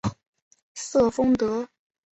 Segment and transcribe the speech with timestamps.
[0.73, 1.69] 瑟丰德。